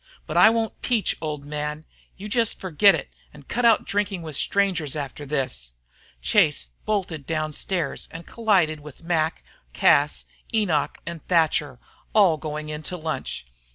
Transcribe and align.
"But 0.25 0.35
I 0.35 0.49
won't 0.49 0.81
peach, 0.81 1.15
old 1.21 1.45
man. 1.45 1.85
You 2.17 2.27
just 2.27 2.59
forget 2.59 2.95
it 2.95 3.11
and 3.31 3.47
cut 3.47 3.65
out 3.65 3.85
drinking 3.85 4.23
with 4.23 4.35
strangers 4.35 4.95
after 4.95 5.27
this." 5.27 5.73
Chase 6.23 6.71
bolted 6.85 7.27
downstairs 7.27 8.07
to 8.07 8.23
collide 8.23 8.79
with 8.79 9.03
Mac, 9.03 9.43
Cas, 9.73 10.25
Enoch, 10.51 10.97
and 11.05 11.23
Thatcher, 11.27 11.77
all 12.15 12.37
going 12.37 12.69
in 12.69 12.81
to 12.81 12.97
lunch. 12.97 13.45